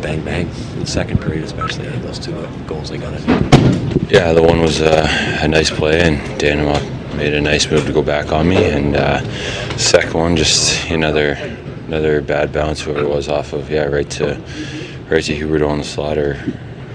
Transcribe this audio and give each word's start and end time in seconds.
bang 0.00 0.24
bang 0.24 0.48
in 0.74 0.80
the 0.80 0.86
second 0.86 1.20
period, 1.20 1.44
especially 1.44 1.88
those 2.00 2.18
two 2.18 2.48
goals 2.66 2.90
they 2.90 2.98
got 2.98 3.14
in. 3.14 3.20
Yeah, 4.08 4.32
the 4.32 4.42
one 4.42 4.60
was 4.60 4.80
uh, 4.80 5.06
a 5.40 5.48
nice 5.48 5.70
play, 5.70 6.00
and 6.00 6.18
Danima 6.40 7.16
made 7.16 7.34
a 7.34 7.40
nice 7.40 7.70
move 7.70 7.86
to 7.86 7.92
go 7.92 8.02
back 8.02 8.32
on 8.32 8.48
me, 8.48 8.64
and 8.64 8.96
uh, 8.96 9.20
second 9.76 10.14
one 10.14 10.36
just 10.36 10.88
another 10.90 11.32
another 11.86 12.20
bad 12.20 12.52
bounce, 12.52 12.80
whoever 12.80 13.02
it 13.02 13.08
was 13.08 13.28
off 13.28 13.52
of. 13.52 13.70
Yeah, 13.70 13.84
right 13.84 14.08
to 14.10 14.34
right 15.08 15.24
to 15.24 15.34
Huberdeau 15.34 15.68
on 15.68 15.78
the 15.78 15.84
slot 15.84 16.18
or 16.18 16.34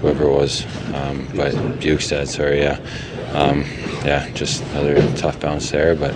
whoever 0.00 0.24
it 0.24 0.32
was, 0.32 0.64
um, 0.94 1.28
but 1.34 1.52
Bjugstad. 1.80 2.28
Sorry, 2.28 2.60
yeah, 2.60 2.78
um, 3.32 3.64
yeah, 4.04 4.28
just 4.30 4.62
another 4.70 5.00
tough 5.16 5.40
bounce 5.40 5.70
there, 5.70 5.94
but. 5.94 6.14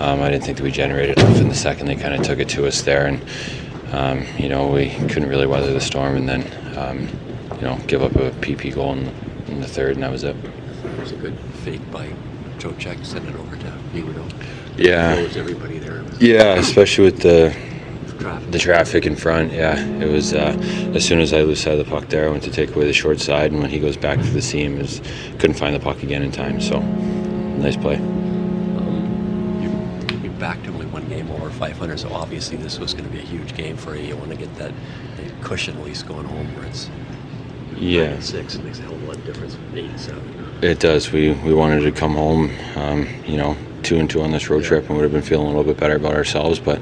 Um, 0.00 0.22
I 0.22 0.30
didn't 0.30 0.44
think 0.44 0.56
that 0.56 0.64
we 0.64 0.70
generated 0.70 1.18
enough 1.18 1.42
in 1.42 1.48
the 1.50 1.54
second. 1.54 1.86
They 1.86 1.94
kind 1.94 2.14
of 2.14 2.22
took 2.22 2.38
it 2.38 2.48
to 2.50 2.66
us 2.66 2.80
there, 2.80 3.04
and 3.04 3.20
um, 3.92 4.24
you 4.38 4.48
know 4.48 4.68
we 4.68 4.90
couldn't 5.08 5.28
really 5.28 5.46
weather 5.46 5.72
the 5.72 5.80
storm, 5.80 6.16
and 6.16 6.28
then 6.28 6.78
um, 6.78 7.08
you 7.56 7.62
know 7.62 7.78
give 7.86 8.02
up 8.02 8.14
a 8.16 8.30
PP 8.40 8.74
goal 8.74 8.92
in, 8.92 9.06
in, 9.48 9.60
the 9.60 9.68
third, 9.68 9.94
and 9.94 10.02
that 10.02 10.10
was 10.10 10.24
it. 10.24 10.36
It 10.36 11.00
was 11.00 11.12
a 11.12 11.16
good 11.16 11.38
fake 11.64 11.90
by 11.90 12.08
Trocheck, 12.58 13.04
send 13.04 13.28
it 13.28 13.34
over 13.34 13.56
to 13.56 13.66
Huberdeau. 13.92 14.30
Yeah. 14.76 15.14
There 15.14 15.24
was 15.24 15.36
everybody 15.36 15.78
there. 15.78 16.04
Yeah, 16.20 16.54
especially 16.54 17.04
with 17.04 17.20
the 17.20 17.56
Traffic. 18.18 18.50
the 18.50 18.58
traffic 18.58 19.06
in 19.06 19.16
front. 19.16 19.52
Yeah, 19.52 19.82
it 19.98 20.10
was 20.10 20.34
uh, 20.34 20.56
as 20.94 21.04
soon 21.06 21.20
as 21.20 21.32
I 21.32 21.40
lose 21.40 21.60
sight 21.60 21.78
of 21.78 21.84
the 21.84 21.90
puck 21.90 22.08
there, 22.08 22.28
I 22.28 22.30
went 22.30 22.42
to 22.42 22.50
take 22.50 22.74
away 22.76 22.86
the 22.86 22.92
short 22.92 23.18
side, 23.18 23.50
and 23.50 23.62
when 23.62 23.70
he 23.70 23.78
goes 23.78 23.96
back 23.96 24.18
to 24.18 24.26
the 24.26 24.42
seam, 24.42 24.78
is 24.78 25.00
couldn't 25.38 25.56
find 25.56 25.74
the 25.74 25.80
puck 25.80 26.02
again 26.02 26.22
in 26.22 26.30
time. 26.30 26.60
So 26.60 26.80
nice 26.80 27.76
play. 27.76 27.96
Over 31.50 31.58
500, 31.58 31.98
so 32.00 32.12
obviously 32.12 32.56
this 32.56 32.78
was 32.78 32.94
going 32.94 33.04
to 33.04 33.10
be 33.10 33.18
a 33.18 33.22
huge 33.22 33.54
game 33.54 33.76
for 33.76 33.96
you. 33.96 34.02
You 34.08 34.16
want 34.16 34.30
to 34.30 34.36
get 34.36 34.54
that, 34.56 34.72
that 35.16 35.42
cushion 35.42 35.76
at 35.76 35.84
least 35.84 36.06
going 36.06 36.26
home 36.26 36.46
where 36.56 36.66
it's 36.66 36.88
Yeah, 37.76 38.18
six. 38.20 38.54
It 38.54 38.64
makes 38.64 38.78
a 38.78 38.82
hell 38.82 38.94
of 38.94 39.02
a 39.02 39.06
lot 39.06 39.16
of 39.16 39.24
difference. 39.24 39.56
Eight 39.74 39.86
and 39.90 40.00
seven. 40.00 40.58
it 40.62 40.80
does. 40.80 41.10
We 41.12 41.30
we 41.32 41.54
wanted 41.54 41.80
to 41.82 41.92
come 41.92 42.14
home, 42.14 42.50
um, 42.76 43.08
you 43.26 43.36
know, 43.36 43.56
two 43.82 43.96
and 43.98 44.08
two 44.10 44.20
on 44.22 44.30
this 44.32 44.50
road 44.50 44.62
Yeah. 44.62 44.68
trip, 44.68 44.86
and 44.88 44.96
would 44.96 45.02
have 45.02 45.12
been 45.12 45.22
feeling 45.22 45.46
a 45.46 45.48
little 45.48 45.64
bit 45.64 45.78
better 45.78 45.96
about 45.96 46.14
ourselves. 46.14 46.58
But 46.58 46.80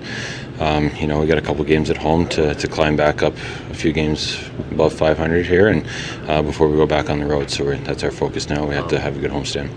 um, 0.58 0.90
you 0.96 1.06
know, 1.06 1.20
we 1.20 1.26
got 1.26 1.38
a 1.38 1.42
couple 1.42 1.64
games 1.64 1.88
at 1.90 1.96
home 1.96 2.26
to, 2.30 2.54
to 2.54 2.66
climb 2.68 2.96
back 2.96 3.22
up 3.22 3.34
a 3.70 3.74
few 3.74 3.92
games 3.92 4.38
above 4.72 4.92
500 4.92 5.46
here, 5.46 5.68
and 5.68 5.86
uh, 6.28 6.42
before 6.42 6.68
we 6.68 6.76
go 6.76 6.86
back 6.86 7.08
on 7.10 7.20
the 7.20 7.26
road. 7.26 7.50
So 7.50 7.64
that's 7.76 8.02
our 8.02 8.10
focus 8.10 8.48
now. 8.48 8.66
We 8.66 8.74
have 8.74 8.88
to 8.88 8.98
have 8.98 9.16
a 9.16 9.20
good 9.20 9.30
homestand. 9.30 9.70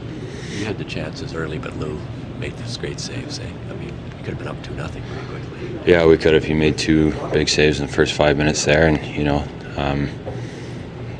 You 0.58 0.66
had 0.66 0.78
the 0.80 0.86
chances 0.86 1.34
early, 1.36 1.60
but 1.60 1.78
Lou 1.78 2.00
made 2.42 2.54
this 2.54 2.76
great 2.76 3.00
save. 3.00 3.32
Say, 3.32 3.48
I 3.70 3.74
mean, 3.74 3.90
you 3.90 4.24
could 4.24 4.34
have 4.34 4.40
been 4.40 4.48
up 4.48 4.62
two 4.64 4.74
nothing 4.74 5.04
pretty 5.04 5.28
quickly. 5.28 5.80
Yeah, 5.86 6.06
we 6.08 6.18
could 6.18 6.34
have. 6.34 6.44
He 6.44 6.56
made 6.56 6.78
two 6.78 7.12
big 7.32 7.48
saves 7.48 7.80
in 7.80 7.86
the 7.86 7.94
first 7.94 8.14
five 8.14 8.36
minutes 8.36 8.66
there, 8.66 8.88
and 8.88 9.04
you 9.06 9.24
know, 9.24 9.46
um, 9.78 10.10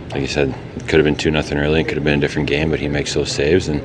like 0.10 0.22
you 0.22 0.28
said, 0.28 0.50
it 0.50 0.88
could 0.88 1.00
have 1.00 1.06
been 1.06 1.16
two 1.16 1.30
nothing 1.30 1.60
early. 1.60 1.82
It 1.82 1.88
could 1.88 1.98
have 1.98 2.04
been 2.04 2.18
a 2.18 2.22
different 2.22 2.50
game, 2.50 2.72
but 2.72 2.80
he 2.80 2.88
makes 2.88 3.14
those 3.14 3.32
saves, 3.32 3.68
and 3.68 3.82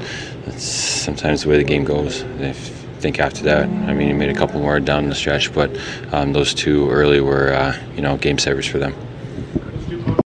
that's 0.46 0.64
sometimes 0.64 1.42
the 1.42 1.50
way 1.50 1.58
the 1.58 1.64
game 1.64 1.84
goes. 1.84 2.24
I 2.40 2.52
think 2.52 3.20
after 3.20 3.42
that, 3.44 3.64
I 3.64 3.92
mean, 3.92 4.08
he 4.08 4.14
made 4.14 4.30
a 4.30 4.34
couple 4.34 4.58
more 4.58 4.80
down 4.80 5.08
the 5.10 5.14
stretch, 5.14 5.52
but 5.52 5.70
um, 6.12 6.32
those 6.32 6.54
two 6.54 6.90
early 6.90 7.20
were, 7.20 7.52
uh, 7.52 7.78
you 7.94 8.00
know, 8.00 8.16
game 8.16 8.38
savers 8.38 8.66
for 8.66 8.78
them. 8.78 8.94